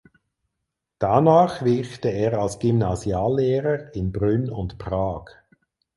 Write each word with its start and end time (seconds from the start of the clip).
Danach 0.97 1.63
wirkte 1.63 2.09
er 2.09 2.39
als 2.41 2.57
Gymnasiallehrer 2.57 3.93
in 3.93 4.11
Brünn 4.11 4.49
und 4.49 4.79
Prag. 4.79 5.25